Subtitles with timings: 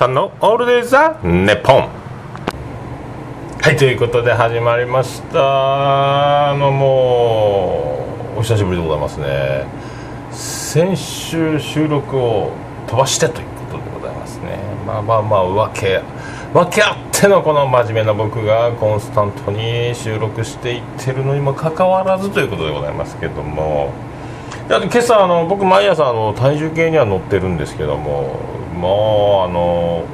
[0.00, 1.88] さんのオールデイザネポン。
[3.60, 3.76] はい。
[3.76, 6.52] ということで始まりました。
[6.52, 9.66] あのもうお久しぶりでございますね。
[10.32, 12.50] 先週収録を
[12.86, 14.58] 飛ばしてということでございますね。
[14.86, 16.00] まあまあまあ訳
[16.54, 23.92] 訳あってのこの真面目な僕がコンスタントに収録していってるのにもかかわらずということでございますけども。
[24.66, 30.04] いや今朝あの僕毎朝あの体重計には乗ってるんですけどももうあの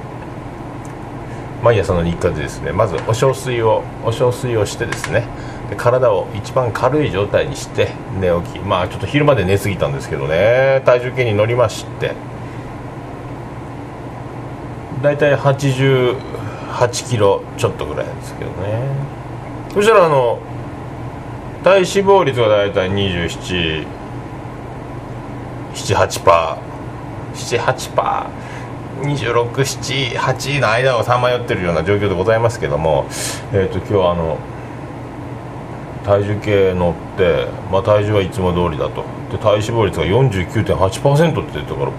[1.62, 5.26] 毎朝の日課でですねまずお小水をお小水をしてですね
[5.70, 8.60] で体を一番軽い状態にして寝起き。
[8.60, 12.14] まあちょっと昼まで寝すぎたんですけどね体重計に乗りまして。
[15.02, 16.16] 大体88
[17.08, 18.56] キロちょっとぐらいですけどね。
[19.74, 20.38] そしたらあの
[21.62, 23.86] 体脂肪率が大体27
[25.74, 27.60] 78パー。
[27.60, 28.45] 78パー。
[29.02, 33.06] 2678の間をさまよってるような状況でございますけども、
[33.52, 34.38] えー、と今日あの
[36.04, 39.04] 体重計乗って、まあ、体重はいつも通りだと。
[39.30, 41.92] で体脂肪率が49.8%って言ったから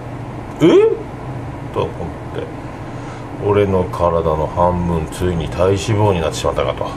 [0.62, 1.74] え？
[1.74, 1.90] と思っ
[2.34, 2.46] て。
[3.46, 6.90] 俺の体の半分ついに体脂肪になってしまったかと。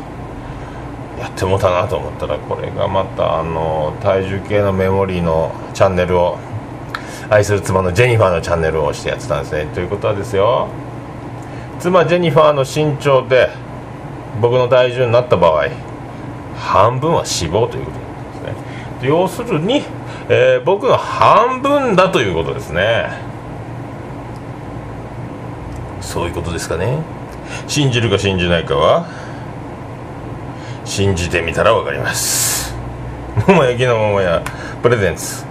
[1.19, 6.39] やってもうたなと思ったらこれがまたあの体重計のメモリーのチャンネルを
[7.31, 9.65] 愛する妻のジェニファーのチャンネルを押してやってたんですね。
[9.73, 10.67] ということはですよ。
[11.79, 13.49] 妻ジェニファーの身長で
[14.41, 15.69] 僕の体重になった場合
[16.57, 18.55] 半分は脂肪ということなんで
[18.99, 19.07] すね。
[19.07, 19.81] 要するに、
[20.27, 23.09] えー僕の半分だということですね。
[26.01, 26.97] そういうことですかね。
[27.65, 29.07] 信じるか信じないかは
[30.83, 32.75] 信じてみたらわかります。
[33.47, 34.43] 桃焼きの桃屋
[34.83, 35.50] プレゼンツ。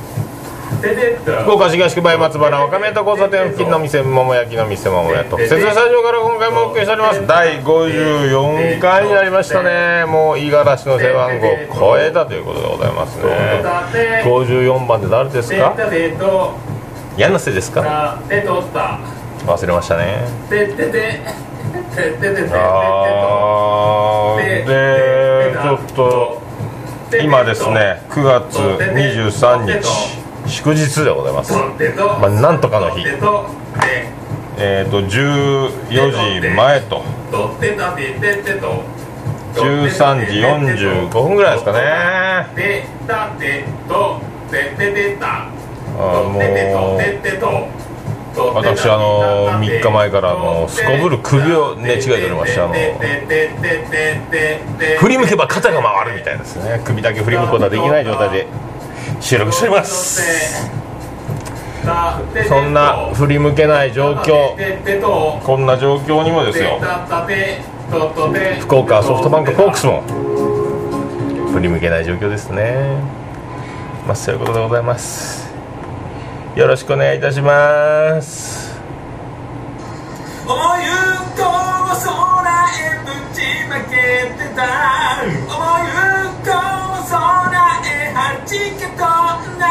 [1.43, 11.51] 福岡市東区梅松原若宮と交差点付近の店桃焼きの店桃屋と説明スタジオから今回もお送りしております第54回になりましたねもう五十嵐の背番号を
[11.95, 13.23] 超えたということでございますね
[14.25, 15.75] 54番で誰ですか
[17.17, 17.81] 柳瀬ですか
[19.45, 20.25] 忘れましたね
[22.53, 24.35] あ
[24.67, 26.41] でちょっと
[27.21, 30.20] 今ですね9月23日
[30.51, 31.53] 祝日でございます。
[31.53, 33.05] まあなんとかの日。
[34.57, 37.01] えっ、と14時前と。
[39.55, 42.47] 13時45分ぐらいですかね。
[42.55, 45.49] てたてとてててたあ
[46.23, 46.41] もう
[48.55, 52.73] 私あの3日前からあのすこぶる首を寝違えておりましてあの
[54.99, 56.81] 振り向けば肩が回るみたいですね。
[56.85, 58.70] 首だけ振り向くことはできない状態で。
[59.21, 60.69] 収録しております。
[62.47, 64.55] そんな振り向けない状況。
[65.43, 66.81] こんな状況にもですよ。
[68.59, 70.01] 福岡ソフトバンクホークスも
[71.53, 72.99] 振り向けない状況ですね。
[74.05, 75.51] まあそういうことでございます。
[76.55, 78.71] よろしくお願いいたします。
[80.45, 80.61] 思いうん
[81.37, 82.03] こを空
[82.67, 83.95] へぶちまけ
[84.37, 84.61] てた。
[85.23, 87.60] 思いうんこを空
[88.21, 89.65] へはじけ飛んだ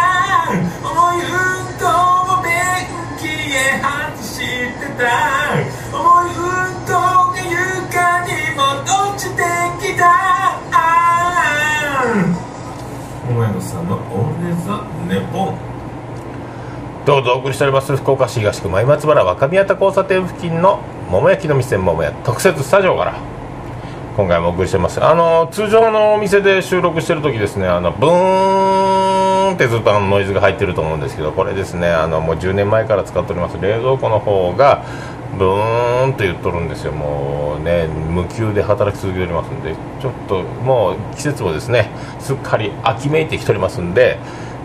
[0.82, 1.86] 思いうんこ
[2.34, 2.50] を便
[3.16, 3.22] 器
[3.54, 5.02] へ外してた
[5.96, 6.90] 思いうんこ
[7.30, 9.42] が床にも落ちて
[9.80, 10.02] きた。
[13.28, 15.58] 桃屋のさんのオールデザネポン
[17.06, 23.29] どうぞお送りしております福岡市東区前松原若宮田交差点付近の桃焼きの店桃屋特設スタジオから
[24.16, 25.02] 今回もお送りしてます。
[25.02, 33.60] あの通常のお店で収録してる時ですねあのブーンってずっとあのノイズが入ってると思うんですけどこれですねあのもう10年前から使っております。
[33.60, 34.84] 冷蔵庫の方が
[35.38, 36.92] ブーンと言っとるんですよ。
[36.92, 44.18] もうね無給で働き続けておりますんでちょっともう季節もですねすっかり秋めいてきておりますんで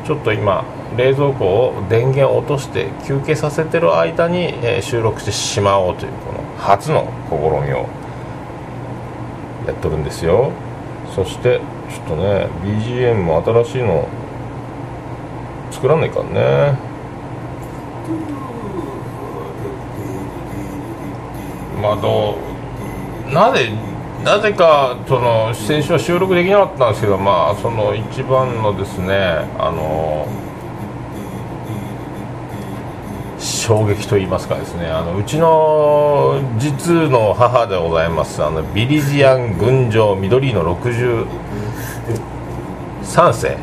[0.05, 0.65] ちょっと今
[0.97, 7.87] 冷蔵庫を電源を落として休憩させてる間に、え収録してしまおうというこの初の試みを
[9.65, 10.51] やっとるんですよ。
[11.15, 14.07] そしてちょっとね BGM も新しいの
[15.71, 16.77] 作らないかんね。
[21.81, 22.37] まあど
[23.29, 23.69] うなぜ
[24.23, 30.27] なぜかその先週は収録できなかったんですけどまあその一番のですねあの
[33.65, 41.25] 衝撃と言いますかですねあのうちの実の母でございますあのビリジアン群青緑の63
[43.33, 43.57] 世。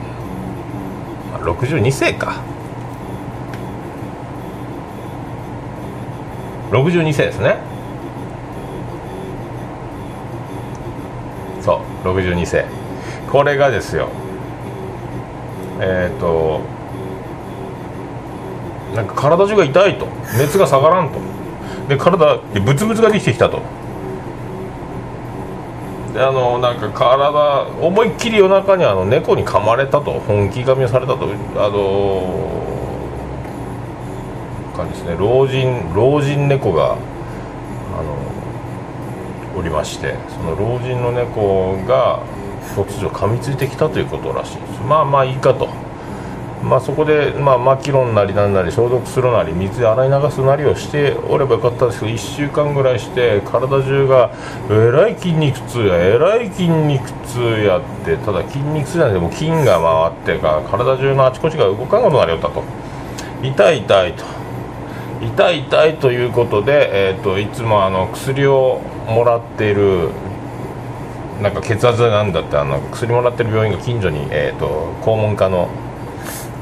[1.38, 2.42] 62世か。
[6.72, 7.58] 62世ですね。
[11.60, 12.64] そう62世。
[13.30, 14.08] これがですよ。
[15.80, 16.71] えっ、ー、と
[18.94, 20.06] なんか体中が痛いと。
[20.38, 21.18] 熱が下がらんと。
[21.88, 23.60] で体でブツブツができてきたと。
[26.12, 30.12] であのなんか体思いっきり夜中にあの猫に噛まれたと。
[30.12, 31.26] 本気噛みをされたと。
[31.56, 32.50] あの
[34.76, 35.16] 感じですね。
[35.18, 36.96] 老人老人猫があ
[38.02, 40.14] のおりまして。
[40.28, 42.20] その老人の猫が
[42.76, 44.80] 突如噛みついてきたということらしいです。
[44.82, 45.68] まあまあいいかと。
[46.62, 54.30] まあ、そこで、まあ、マキロンなりなんなり消毒するなり水で洗い流すなりをしておればよかったんですけど1週間ぐらいして体中が
[54.70, 62.62] えらい筋肉痛やえらい筋肉痛やってただ筋肉痛じゃなくても筋が回ってか体中のあちこちが動かんことになりよったと。
[63.42, 64.24] 痛い痛いと。
[65.20, 70.10] 痛い痛いということで、えーと、いつもあの薬をもらっている
[71.40, 75.68] なんか血圧なんだってあの薬もらってる病院が近所に、えーと肛門科の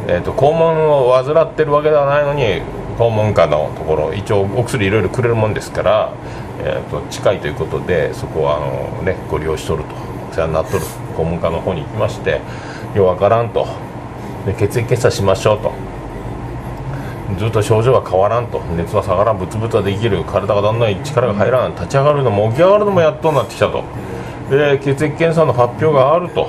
[0.08, 2.62] えーと、肛門を患ってるわけではないのに
[2.98, 6.12] 肛門科のところ一応お薬いろいろくれるもんですから、
[6.62, 10.10] えーと、近いということでそこはあの、ね、ご利用しとると。
[10.30, 10.84] お世話になっとる
[11.16, 12.40] 肛門科の方に行きまして
[12.94, 13.66] ようわからんと。
[14.46, 15.72] で血液検査しましょうと。
[17.38, 18.60] ずっと症状は変わらんと。
[18.76, 20.24] 熱は下がらんブツブツはできる。
[20.24, 21.74] 体がだんだん力が入らん。
[21.74, 23.82] 立ち上がるのも起き上がるのもやっとなってきたと。
[24.50, 26.48] で血液検査の発表があると。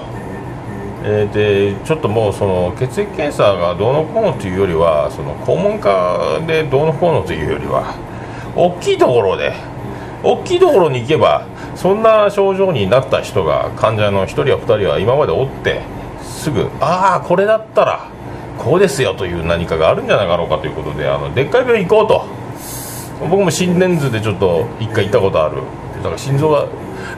[1.03, 7.95] えー、でちょっともうその血液検査がどうのこうのというよりはその肛門科でどうのこうのというよりは
[8.55, 9.53] 大きいところで
[10.23, 15.81] 大きいところに行けばそんな症状になった人が患者の1人や2人は今までおって
[16.21, 18.09] すぐああこれだったら
[18.59, 22.41] こうですよという何かがあるんじゃなかろうかということであのでっかい病院行こうと。
[23.29, 25.57] 僕も心電図でちょっと1回行ったことある。
[25.97, 26.67] だから心臓が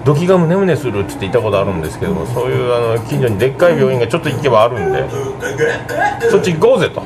[0.04, 5.10] ドキがムネムネするって言ったことあるんですけどもそういうあの近所にでっかい病院がちょっと行けばあるんで
[6.30, 7.02] そっち行こうぜと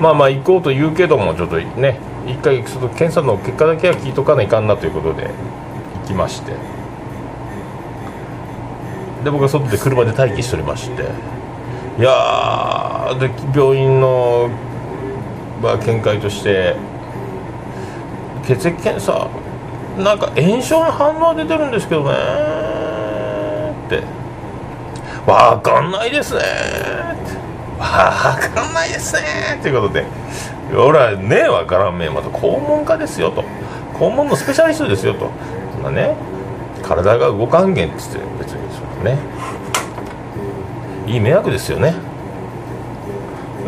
[0.00, 4.66] まあまあ行こうと言うけどもちょっとね一回その検査の結果だけは聞いとかないかん。
[4.66, 5.30] なということで
[6.02, 6.52] 行きまして
[9.24, 11.02] で僕は外で車で待機しておりまして
[11.98, 14.50] いやで病院の、
[15.62, 16.76] まあ、見解として
[18.46, 19.28] 血液検査
[19.96, 22.10] なんか炎症の反応は出てるんですけどね
[23.86, 24.02] って。
[25.26, 26.40] わかんないですね
[27.78, 30.04] わかんないですねっていうことで。
[30.76, 33.44] 俺はねわからんめまた肛門科ですよと。
[33.94, 35.30] 肛門のスペシャリストですよと。
[35.72, 36.14] そんなね
[36.82, 39.18] 体が動かんげんっつって別にそね。
[41.06, 41.94] いい迷惑ですよね。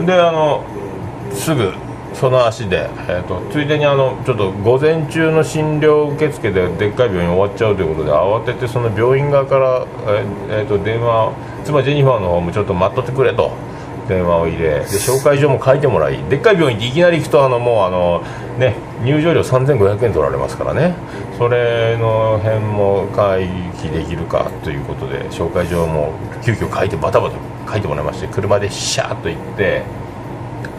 [0.05, 0.63] であの
[1.33, 1.73] すぐ
[2.19, 11.33] その足で、えーと、ついでにあのちょっと午前中の診療受付ででっかい病院終わっちゃうということで慌ててその病院側から、えー、えーと電話
[11.65, 13.53] 妻ジェニファーの方もちょっと待っとってくれと
[14.09, 18.25] 電話を入れで紹介状も書いてもらいでっかい病院っていきなり行くとあのもうあの、
[18.59, 20.95] ね、入場料3500円取られますからね。
[21.39, 27.37] それの辺も回避できるかということで紹介状も急遽書いてバタバタ
[27.71, 29.85] 書いてもらいまして車でシャーッと行って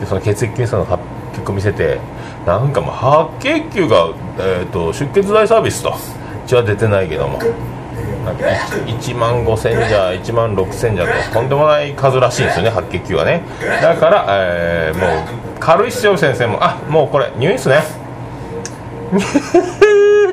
[0.02, 2.00] でその血液検査の発表結構見せて
[2.46, 4.10] なんかもう白血球が、
[4.40, 5.94] えーと、出血大サービスと。
[6.48, 7.40] 血は出てないけども。
[8.26, 8.46] なんか
[8.86, 13.44] 1, 万5000じゃ1万6000じゃととんでもない数らしいんですよね白血球はね。
[13.82, 15.08] だから、えー、も
[15.56, 17.82] う軽いっすよ先生もあもうこれ入院っすね。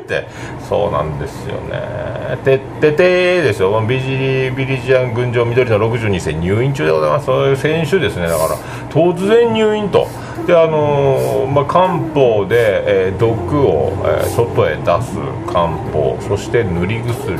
[0.06, 0.26] って
[0.68, 2.38] そうなんですよね。
[2.44, 3.84] てっててですよ。
[3.86, 7.26] ビジリビリジアン群青緑の62世入院中でございます。
[7.26, 8.28] そういう選手ですね。
[8.28, 8.56] だから
[8.88, 10.06] 突然入院と。
[10.46, 15.16] であのー、まあ、漢方で、えー、毒を、えー、外へ出す
[15.52, 17.36] 漢方そして塗り薬。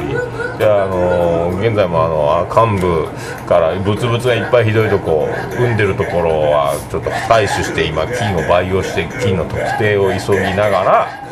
[0.58, 3.06] で、あのー、現在もあの幹部
[3.46, 11.25] からブツブツがいっぱいひどいとこ産んでるところはちょっと採取して今菌を培養して菌の特定を急ぎながら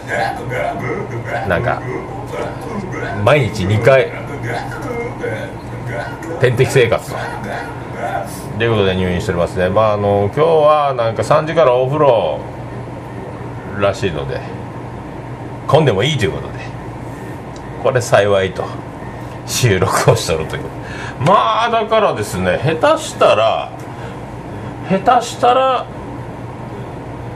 [1.49, 1.83] なんか
[3.25, 4.11] 毎日2回
[6.41, 7.17] 点滴生活と。
[8.63, 9.69] いうことで入院しておりますね。
[9.69, 12.41] まああの今日はなんか3時からお風呂
[13.81, 14.41] らしいので
[15.67, 16.55] 混んでもいいということで
[17.83, 18.65] これ幸いと。
[19.47, 20.63] 収録をしとるという。
[21.21, 23.71] まあだからですね下手したら
[24.89, 25.87] 下手したら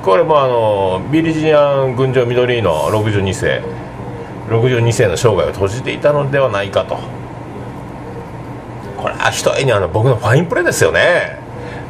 [0.03, 3.63] これもあのビリジアン群青緑の62世。
[4.49, 6.99] 62世の生涯を閉じていたのではないかと。
[8.97, 11.39] これはひとえにあの僕のファインプレーですよね。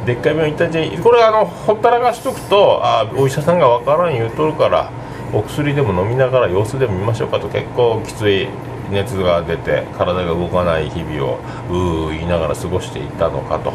[0.05, 4.91] でっかい病院行ったちこれあのほったらかしとくとあお医者さんが分からん言うとるから
[5.33, 8.47] お薬でも飲みながら様子でも見ましょうかと結構きつい
[8.89, 11.39] 熱が出て体が動かない日々を
[11.69, 13.73] うー言いながら過ごしていたのかと。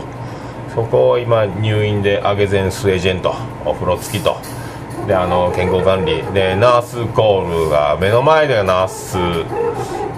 [0.74, 4.36] そこを今入院でアゲゼンスエジェントお風呂付きと。
[5.06, 6.22] であの健康管理。
[6.32, 9.16] でナースコールが目の前でナース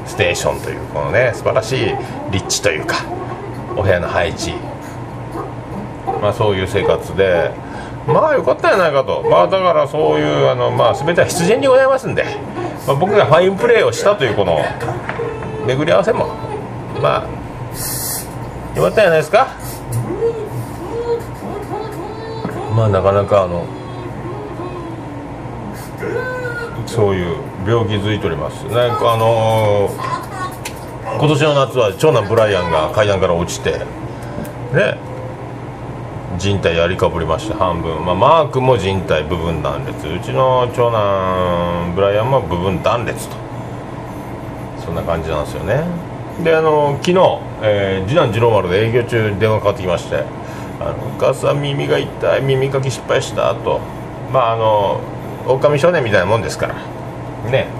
[0.06, 1.94] ステーションというこのね素晴らしい
[2.30, 2.96] 立地というか
[3.76, 4.54] お部屋の配置。
[6.22, 7.50] まあそういう生活で。
[8.06, 9.26] まあよかったんじゃないかと。
[9.28, 12.25] まあだからそういうあのまあ全ては必然にございますんで、
[12.86, 14.60] まあ、僕がファインプレーをしたというこの
[15.66, 16.28] 巡り合わせも。
[17.02, 19.48] まあよかったんじゃないですか？
[22.76, 23.64] まあなかなかあの
[26.87, 28.64] そういう病気づいております。
[28.64, 30.26] なんかあのー
[31.18, 33.78] 今年の夏は長男ブライアンが階段から落ちて
[34.75, 34.99] ね
[36.37, 40.06] 人体やりかぶりまして半分、まあ、マークも人体部分断裂。
[40.06, 43.37] うちの長男ブライアンも部分断裂と。
[44.85, 45.85] そんな感じなんですよね。
[46.45, 50.25] であの昨日、えー次男次郎丸で営業中に電話かかってきまして
[50.88, 53.80] 「あのお母さん耳が痛い耳かき失敗した」と
[54.32, 55.00] まああの
[55.46, 56.74] 狼少年みたいなもんですから。
[57.50, 57.66] ね。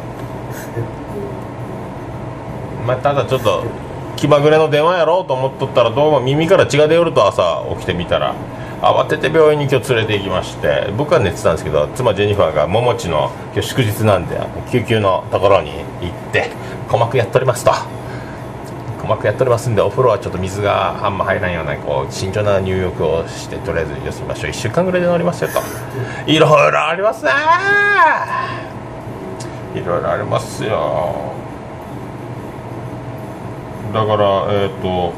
[2.87, 3.65] まあただちょっと
[4.17, 8.35] 気まぐれの電話やろうと思っとったらどうも耳から血が出よると朝起きてみたら
[8.81, 14.39] 慌てて病院に今日連れて行きまして僕は寝てたんですけど妻ジェニファーが桃地の今日祝日なんで
[14.71, 16.51] 救急のところに行って
[16.87, 17.73] 鼓膜やっておりますと。
[19.07, 25.61] 鼓膜やっておりますんでお風呂はちょっと水があんま入らんようなこう慎重な入浴をしてとりあえず休みましょう1週間ぐらいで治りますよと。
[26.27, 27.31] いろいろありますね。
[29.77, 31.33] いろいろありますよ。
[33.95, 35.13] だからえっ、と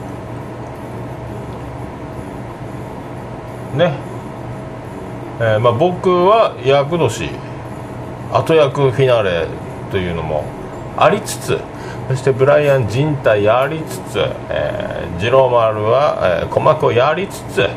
[3.74, 4.08] ね。
[5.40, 7.30] えーまあ、僕は厄年
[8.32, 9.46] 後役フィナーレ
[9.92, 10.44] というのも
[10.96, 11.60] ありつつ
[12.08, 17.68] そしてブライアン人体やりつつ、えージローマルは、えー鼓膜をやりつつ、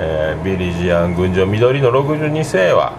[0.00, 2.94] えービリジアン群青緑の62世は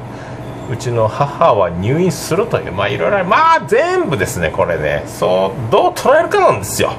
[0.70, 5.04] うちの母は入院するというまあいろいろまあ全部ですねこれね。
[5.08, 6.94] そうどう捉えるかなんですよ。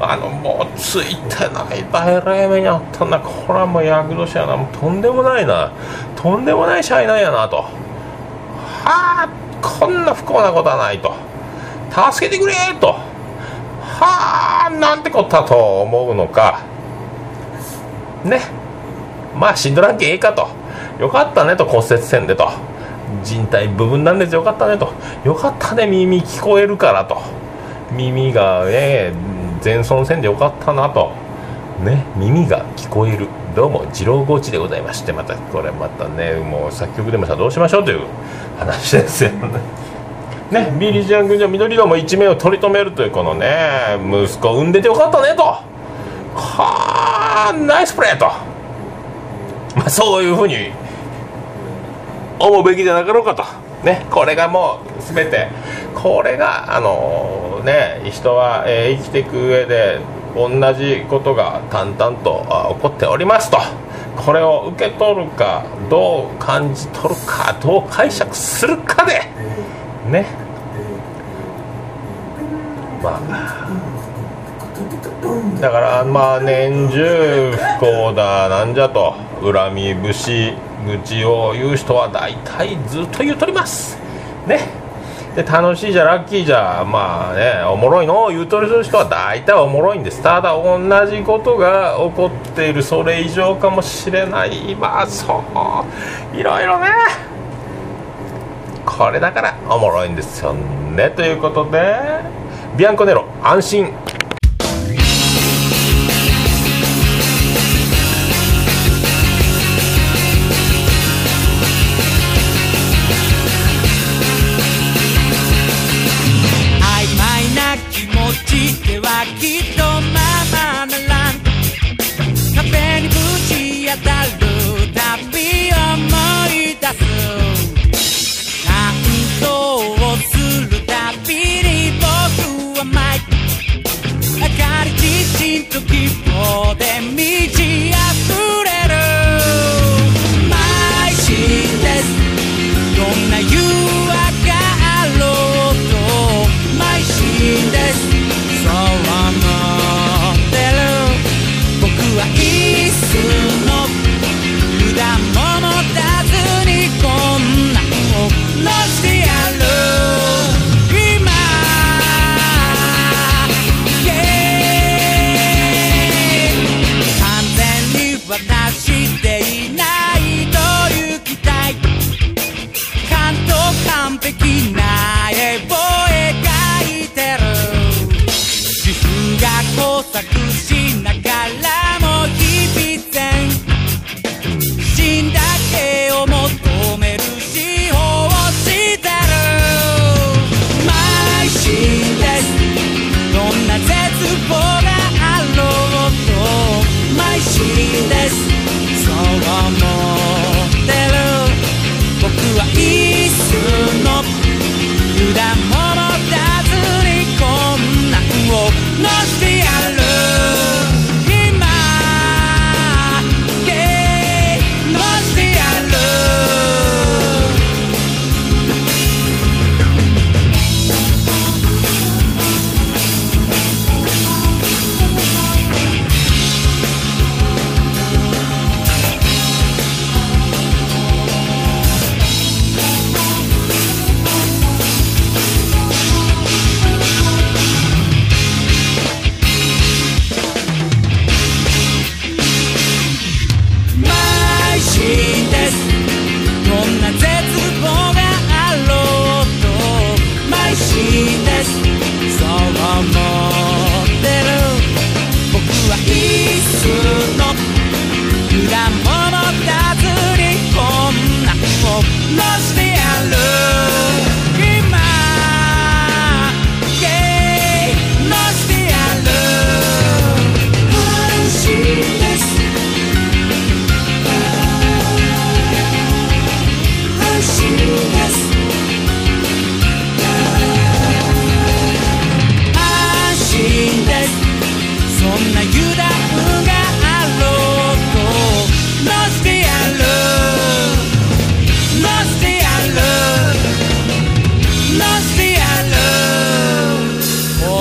[0.00, 3.20] あのもうついてない大霊目にあったんだ。
[3.20, 4.56] これはもう厄年やな。
[4.56, 5.72] もうとんでもないな。
[6.16, 7.58] とんでもない社員なんやなと。
[7.58, 7.68] は
[8.84, 9.28] あ
[9.62, 11.14] こんな不幸なことはないと。
[12.12, 13.11] 助けてくれと。
[14.02, 16.60] はあなんてことだと思うのか。
[18.24, 18.40] ね。
[19.38, 20.48] まあ死んどらんけええかと。
[21.00, 22.50] よかったねと骨折せんでと。
[23.22, 24.92] 人体部分なんですよかったねと。
[25.24, 27.22] よかったね耳聞こえるからと。
[27.92, 29.12] 耳がね
[29.60, 31.12] 全損せんでよかったなと。
[31.84, 32.04] ね。
[32.16, 33.28] 耳が聞こえる。
[33.54, 38.00] どうも二郎ゴチでございましてまたこれまたねもう作曲でもさどうしましょうという
[38.58, 39.81] 話ですよね。
[40.52, 45.42] ねビリジアン軍の緑色も一命を取り留めるというこのね息子を産んでてよかったねと。
[46.34, 48.26] はあナイスプレーと。
[49.76, 50.70] まあそういうふうに
[52.38, 53.42] 思うべきじゃなかろうかと。
[53.82, 55.48] ねこれがもう全て。
[55.94, 60.00] これがあのね人は、えー生きていく上で
[60.34, 63.58] 同じことが淡々とあ起こっておりますと。
[64.16, 69.22] これを受け取るかどう感じ取るかどう解釈するかで
[70.10, 70.41] ね。
[73.02, 73.20] まあ
[75.60, 79.14] だからまあ年中不幸だなんじゃと。
[79.42, 80.54] 恨み節
[80.86, 83.98] 愚痴を言う人は大体ずっと言うとります。
[84.46, 84.68] ね。
[85.34, 90.22] で楽しいじゃラッキーじゃまあねおもろいのを言うとる人は大体おもろいんです。
[90.22, 94.76] ただ同じことが起こっているそれ以上かもしれない。
[94.76, 95.42] まあそ
[96.32, 96.36] う。
[96.36, 96.86] いろいろね。
[98.84, 101.10] これだからおもろいんですよね。
[101.10, 102.20] ということで
[102.76, 103.92] ビアンコネロ安心。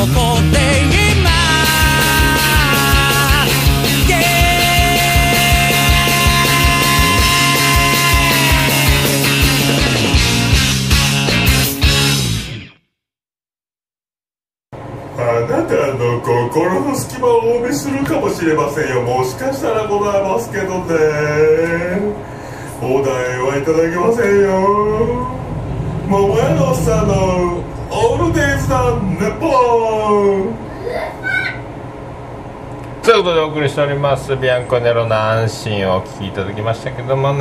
[0.02, 0.08] こ
[0.52, 1.30] で今
[15.18, 19.04] あなたの心の隙間をお見するかもしれませんよ？
[19.04, 20.96] もしかしたらございますけどね。
[22.82, 24.50] お題はいただけませんよ。
[26.08, 28.31] 桃屋のおっさんのオール
[28.62, 29.50] デイズなネポ
[33.02, 34.36] ということでお送りしております。
[34.38, 37.40] ビアンコネロの安心をお聞きいただきましたけどもね。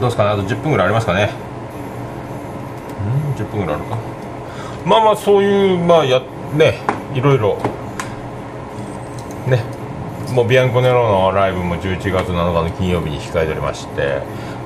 [0.00, 0.30] どうですかね？
[0.30, 1.30] あと10分ぐらいありますかね？
[3.36, 3.98] うん？10分ぐらいあるか？
[4.86, 6.22] まあまあそういうまあや
[6.54, 6.78] ね
[7.14, 7.58] いろいろ。
[9.48, 9.64] ね。
[10.32, 14.22] もうビアンコネロのライブも11月7日の金曜日に控えておりまして。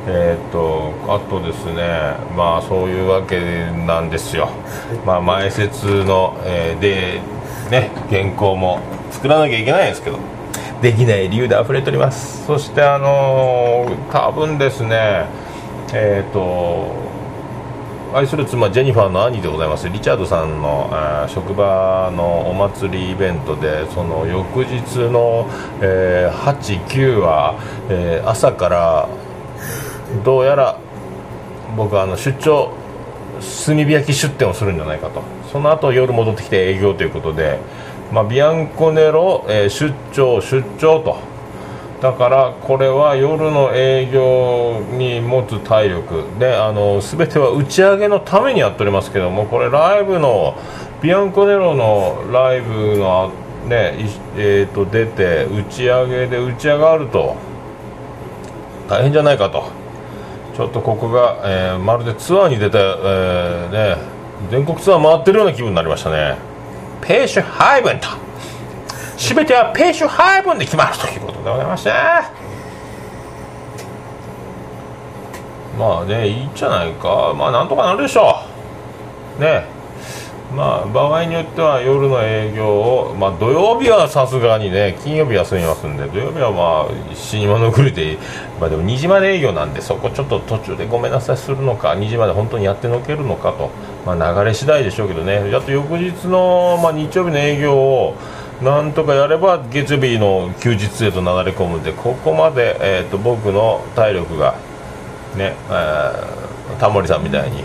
[0.07, 4.49] えーっとあとですねまあそういうわけなんですよ。
[5.07, 7.21] まあ前説の、えーで
[7.71, 10.19] ね原稿も作らなきゃいけないんですけど。
[10.81, 12.47] できない理由で溢れております。
[12.47, 15.27] そしてあのー多分ですね
[15.93, 16.99] えーっと
[18.13, 19.89] 愛する妻ジェニファーの兄でございます。
[19.91, 25.47] リチャードさんのあー職場のお祭りイベントでその翌日の、
[25.83, 27.55] えー8、9は、
[27.91, 29.09] えー朝から
[30.25, 30.79] どうやら
[31.77, 32.73] 僕はあの出張
[33.41, 35.23] 炭火焼き出店をするんじゃないかと。
[35.51, 37.59] その後夜戻ってきて営業ということで、
[38.13, 41.19] まあ、ビアンコネロ、えー出張出張と。
[42.01, 46.25] だからこれは夜の営業に持つ体力。
[46.39, 50.57] であの全ては打ち上げのためにやっておりますけどもこれライブの
[51.03, 53.33] ビアンコネロのライブの
[53.67, 53.95] ね
[54.39, 57.37] えー、と出て打ち上げで打ち上がると
[58.89, 59.80] 大変じゃないかと。
[60.61, 63.97] ちょっとここが、えーまるでツアーに出た、えーね、
[64.51, 66.37] 全国ツアー回ってるような気分になりましたね。
[67.01, 68.09] ペーシュハイブンと。
[69.17, 71.91] 全てはペーシュハイブンで決まるということでございまして。
[75.79, 77.33] まあねいいんじゃないか。
[77.35, 78.43] まあなんとかなるでしょ
[79.39, 79.41] う。
[79.41, 79.65] ね。
[79.65, 79.80] え
[80.55, 88.19] まあ場合によっては夜の営業をまあ土曜日はさすがにね金曜日休みますんで土曜日はまあ死に物狂いで
[88.61, 93.71] まあでも2時まで営業なんでそこちょっと途中でごめんなさいするのか2時まで本当にやってのけるのかと
[94.05, 95.37] まあ流れ次第でしょうけどね。
[95.55, 98.17] あと翌日のまあ日曜日の営業を
[98.63, 104.55] なんとかやれば月曜日の休日へと流れ込むんでここまで、えー、と僕の体力が
[105.37, 106.41] ね、えー
[106.79, 107.63] タモリさんみたいに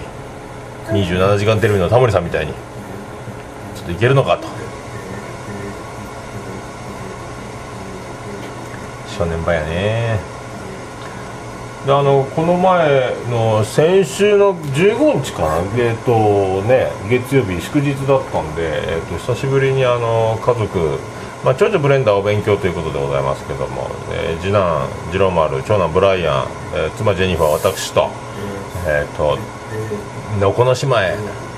[0.87, 2.53] 27時間テレビのタモリさんみたいに
[3.85, 4.47] といけるのかと。
[9.07, 10.19] 正念場やね。
[11.85, 20.99] であのこの前の先週の15日かなえっ、とね月曜日祝日だったんで、えっと、久しぶりにあの家族
[21.45, 28.09] まあ、長女ブレンダーを勉強ということでございますけども、えー、次男次郎丸長男ブライアン、えー、妻ジェニファー私と,、
[28.87, 29.37] えーと、
[30.39, 31.15] とのこの島へ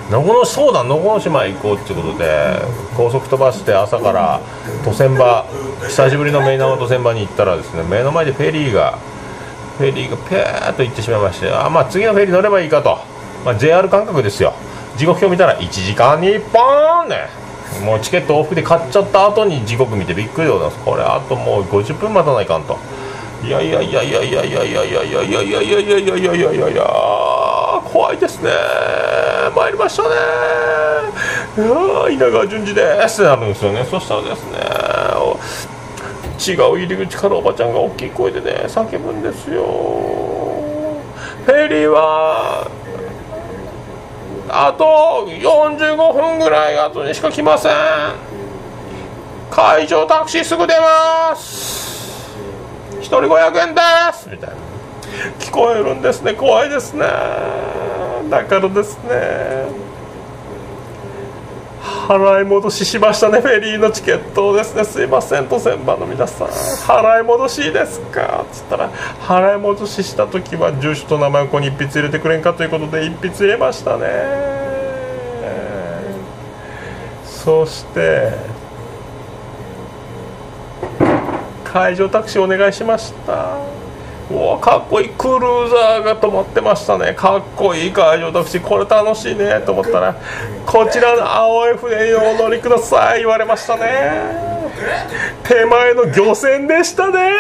[0.10, 2.62] 野古のそうだ野古の島へ行こうっていうことで
[2.96, 4.40] 高速飛ばして朝から
[4.84, 5.46] 渡船場
[5.86, 8.98] 久しぶりの名南渡船場に行ったらですね目の前でフェリーが
[9.78, 12.98] フェリーがピューっと行ってしまいましてあまあ次のフェリー乗ればいいかと、
[13.46, 14.54] まあ、JR 感覚ですよ。
[14.98, 17.28] 時刻表見たら1時間に1本ね。
[17.86, 20.84] もうチケット往復で買っちゃった後に時刻見てびっくりでございます。
[20.84, 22.80] これあともう50分待たないかんと。
[23.44, 27.47] いやいやいやいやいやいやいやいやいやいやいやいやいやいやいやいやいや
[27.84, 28.52] 怖いですね。
[29.56, 30.10] 参りましたね。
[31.58, 33.22] いや稲川淳二です。
[33.22, 33.84] ってなるんですよね。
[33.90, 34.58] そしたらですね
[36.40, 39.64] 違う入り口からおばちゃんが大きい声でね叫ぶんですよ。
[41.46, 42.70] フェリーは
[44.50, 47.74] あと45分ぐらい後にしか来ません。
[49.50, 52.38] 会場タクシーすぐ出ます。
[53.00, 53.82] 1人500円で
[54.14, 54.30] す。
[54.30, 54.67] みたいな。
[55.40, 56.34] 聞こえるんですね。
[56.34, 57.06] 怖いですね。
[58.30, 59.68] だからですね。
[62.08, 63.42] 払い戻ししましたね。
[63.42, 64.86] フェリーのチケットをですね。
[64.86, 66.48] すいませんと船場の皆さん。
[66.48, 68.46] 払い戻しですか？
[68.50, 68.90] っつったら
[69.28, 74.06] 払い戻しした時は住所と名前をここに一筆入れてくれんかということで一筆入れましたね。
[77.26, 78.34] そして
[81.64, 83.58] 海上タクシーお願いしました。
[84.58, 87.14] かっこいいクルーザーが止まってましたね。
[87.14, 89.62] かっこいい会場だしこれ楽しいね。
[89.66, 90.16] と思ったら
[90.66, 93.20] こちらの青い船にお乗りください。
[93.20, 94.58] 言われましたね。
[95.44, 97.32] 手前の漁船でしたね。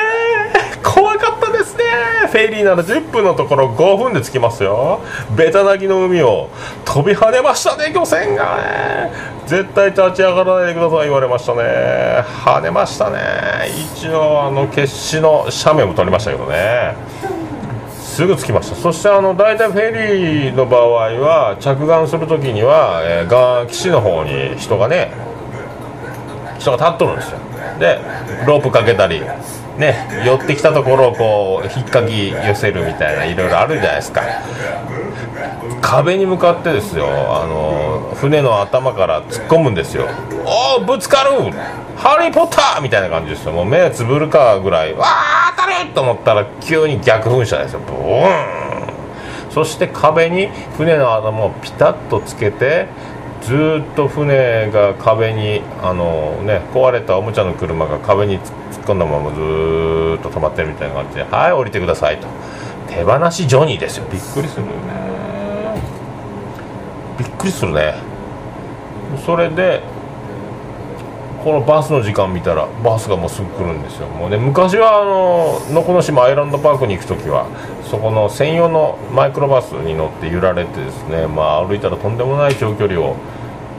[0.83, 1.56] 怖かったね。
[1.77, 2.27] でね。
[2.27, 5.01] フェリーなら10分のところ5分で着きますよ。
[5.35, 6.49] ベタなぎの海を。
[6.85, 9.11] 飛び跳ねましたね漁船がね。
[9.45, 11.63] 絶対立ち上がらないでください言われましたね。
[12.43, 13.19] 跳ねましたね。
[13.95, 16.95] 一応あの決死の斜面も取りましたけどね。
[18.17, 18.75] すぐ着きました。
[18.75, 25.11] そしてあの大体フェリーの場合は着岸する時には、えー、が岸の方に人がね
[26.57, 27.39] 人が立っとるんですよ。
[27.79, 27.99] で
[28.47, 29.21] ロープかけたり
[29.77, 34.21] ね、寄ってきたところをこう引っかき寄せるみたいないろいろあるじゃないですか。
[35.81, 40.07] 壁に向かってですよあの船の頭から突っ込むんですよ。
[40.45, 41.51] おおぶつかる!
[41.95, 42.81] ハリー・ポッター!
[42.81, 43.51] みたいな感じですよ。
[43.53, 45.85] もう目つぶるかぐらいわあ当たれ!
[45.93, 47.79] と思ったら急に逆噴射ですよ。
[47.79, 49.51] ブーン!
[49.51, 52.87] そして壁に船の頭をピタッとつけて
[53.41, 59.39] ずっと船が壁にあのね壊れたおもちゃの車が壁に突っ込んだままずっ
[60.19, 62.27] と止まってるみたいな感じで「はい降りてください」と。
[62.87, 64.05] 手放しジョニーですよ。
[64.11, 64.73] びっくりするよね。
[67.19, 67.95] びっくりするね。
[69.25, 69.81] それで
[71.43, 74.07] このバスの時間見たらバスがもうすぐ来るんですよ。
[74.07, 77.45] もうね昔はあの能古島アイランドパークに行く時は
[77.89, 83.15] そこの専用のマイクロバスに乗って揺られてですねまあ歩いたらとんでもない長距離を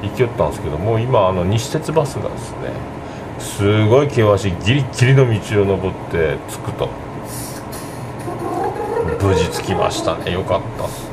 [0.03, 2.98] 行きよったんですけどもう今あの西鉄バスがですね
[3.39, 4.57] すごい険しい。
[4.65, 6.89] ギリギリの道を登って着くと。
[9.21, 10.33] 無事着きましたね。
[10.33, 11.09] よかったっすね。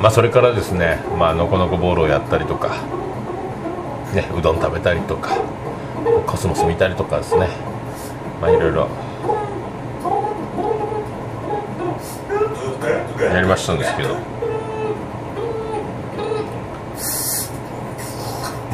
[0.00, 0.98] まあそれからですね。
[1.18, 2.76] まあのこのこボールをやったりとか。
[4.14, 5.36] ねうどん食べたりとか。
[6.26, 7.48] コスモス見たりとかですね。
[8.40, 8.88] まあいろいろ。
[13.20, 14.33] やりましたんですけど。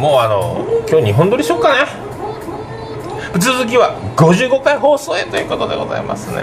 [0.00, 1.92] もうあの今日日本撮りしようかね
[3.38, 6.40] 続きは55回放送へということでございますね。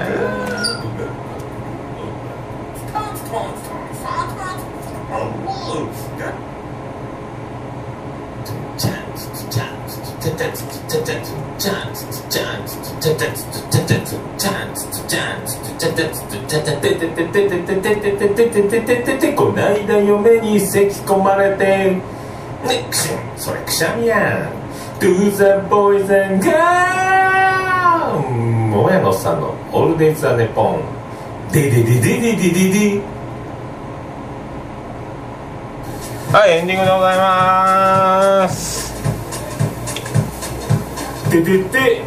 [19.35, 22.16] この間嫁に咳き込まれて
[22.89, 24.49] くしゃみそれくしゃみやん。
[24.99, 27.07] Do the boys and girls
[29.07, 30.81] 野さんの「オールデイズ・ザ・ネポン」
[31.51, 33.01] デでデでデでデで。
[36.33, 38.93] はいエンディングでございます。
[41.31, 42.01] ででででで。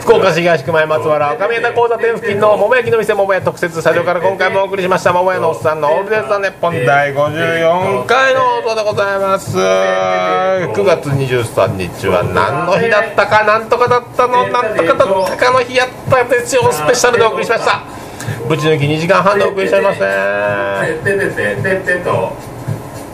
[0.00, 9.58] 福岡市東区前松原赤宮田交差点付近の桃焼きの店桃屋特設スタジオから今回もお送りしました桃屋のおっさんのオールデンザネッポン第54回の放送でございます。
[9.58, 17.82] 9月23日は何の日だったかなんとかだったのなんとかだったかの日やったですよスペシャルでお送りしました。
[18.48, 20.06] ぶち抜き2時間半でお送りしておりますね
[21.02, 22.36] てててててと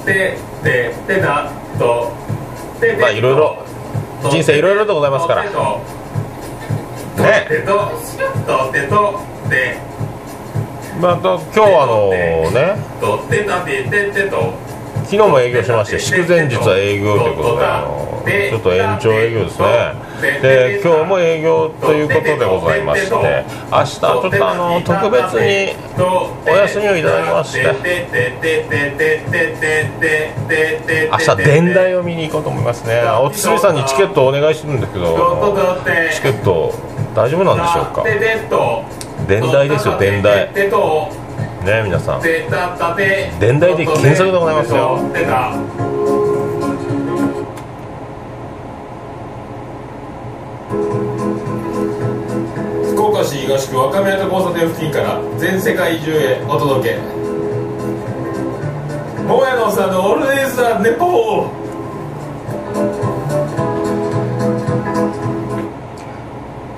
[0.04, 2.12] てててだと
[3.00, 3.64] まあいろいろ
[4.30, 5.44] 人生いろいろでございますから
[7.16, 7.46] ね。
[11.00, 12.10] また今日あの
[12.50, 12.76] ね。
[15.04, 19.94] 昨日も営業しまして祝前日は営業ということであのちょっと延長営業ですね。
[20.40, 23.14] で今日も営業ということでございまして
[23.70, 25.74] 明日ちょっとあの特別に
[26.46, 27.62] お休みをいただきまして。
[31.10, 33.02] 明日伝来を見に行こうと思いますね。
[33.20, 35.54] おつみさんにチケットお願いしてるんですけど
[36.14, 36.72] チケット
[37.14, 38.02] 大丈夫なんでしょうか？
[39.28, 40.48] 伝来ですよ伝来
[41.64, 42.22] ね皆さん。
[43.38, 44.98] 伝来で検索でございますよ。
[52.94, 56.98] 福岡市東区若宮と交差点付近から全世界中へお届け。
[59.26, 61.61] 桃屋のおっさんのオールデイズ・ザ・ネポー。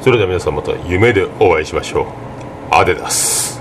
[0.04, 2.06] それでは皆さんまた夢でお会いしましょう。
[2.70, 3.53] アデダス。